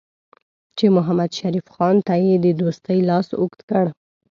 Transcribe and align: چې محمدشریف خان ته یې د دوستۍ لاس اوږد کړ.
چې 0.77 0.85
محمدشریف 0.95 1.65
خان 1.75 1.95
ته 2.07 2.13
یې 2.25 2.35
د 2.45 2.47
دوستۍ 2.61 2.99
لاس 3.09 3.27
اوږد 3.39 3.61
کړ. 3.69 3.85